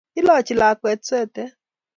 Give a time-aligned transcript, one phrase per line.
[0.19, 1.51] Ilochi lakwet swetet